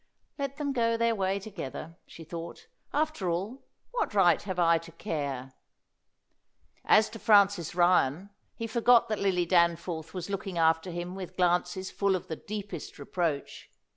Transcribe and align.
"Let 0.39 0.57
them 0.57 0.73
go 0.73 0.97
their 0.97 1.13
way 1.13 1.37
together," 1.39 1.95
she 2.07 2.23
thought. 2.23 2.65
"After 2.91 3.29
all, 3.29 3.67
what 3.91 4.15
right 4.15 4.41
have 4.41 4.57
I 4.57 4.79
to 4.79 4.91
care?" 4.91 5.53
As 6.83 7.07
to 7.11 7.19
Francis 7.19 7.75
Ryan, 7.75 8.31
he 8.55 8.65
forgot 8.65 9.09
that 9.09 9.19
Lily 9.19 9.45
Danforth 9.45 10.15
was 10.15 10.27
looking 10.27 10.57
after 10.57 10.89
him 10.89 11.13
with 11.13 11.37
glances 11.37 11.91
full 11.91 12.15
of 12.15 12.29
the 12.29 12.35
deepest 12.35 12.97
reproach. 12.97 13.69